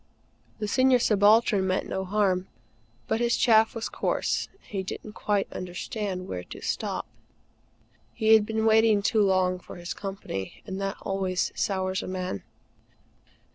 [0.57, 2.47] The Senior Subaltern meant no harm;
[3.07, 7.05] but his chaff was coarse, and he didn't quite understand where to stop.
[8.11, 12.41] He had been waiting too long for his company; and that always sours a man.